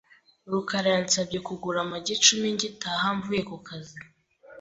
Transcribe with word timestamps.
rukara 0.51 0.87
yansabye 0.95 1.37
kugura 1.47 1.77
amagi 1.85 2.11
icumi 2.17 2.47
ngitaha 2.55 3.07
mvuye 3.17 3.41
ku 3.49 3.55
kazi. 3.67 3.99